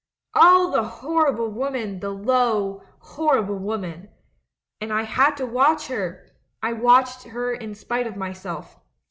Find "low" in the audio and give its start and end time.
2.09-2.81